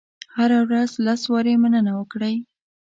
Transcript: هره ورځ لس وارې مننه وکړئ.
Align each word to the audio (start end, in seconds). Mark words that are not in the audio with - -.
هره 0.35 0.59
ورځ 0.67 0.91
لس 1.05 1.21
وارې 1.31 1.53
مننه 1.63 1.91
وکړئ. 1.99 2.35